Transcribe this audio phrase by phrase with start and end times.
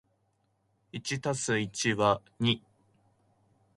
[0.91, 2.61] 一足す一は一ー